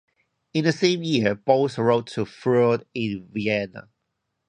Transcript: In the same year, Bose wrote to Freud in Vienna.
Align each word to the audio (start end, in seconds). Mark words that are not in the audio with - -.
In 0.55 0.63
the 0.65 0.71
same 0.71 1.03
year, 1.03 1.35
Bose 1.35 1.77
wrote 1.77 2.07
to 2.07 2.25
Freud 2.25 2.87
in 2.95 3.29
Vienna. 3.31 3.87